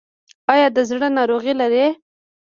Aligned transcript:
ایا 0.53 0.67
د 0.75 0.77
زړه 0.89 1.07
ناروغي 1.17 1.53
لرئ؟ 1.61 1.87